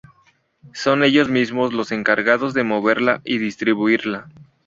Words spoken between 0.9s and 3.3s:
ellos mismos los encargados de moverla